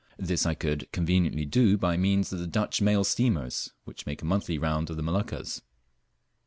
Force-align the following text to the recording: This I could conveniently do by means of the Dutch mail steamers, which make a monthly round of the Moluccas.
This 0.17 0.47
I 0.47 0.55
could 0.55 0.91
conveniently 0.91 1.45
do 1.45 1.77
by 1.77 1.95
means 1.95 2.33
of 2.33 2.39
the 2.39 2.47
Dutch 2.47 2.81
mail 2.81 3.03
steamers, 3.03 3.71
which 3.85 4.07
make 4.07 4.23
a 4.23 4.25
monthly 4.25 4.57
round 4.57 4.89
of 4.89 4.97
the 4.97 5.03
Moluccas. 5.03 5.61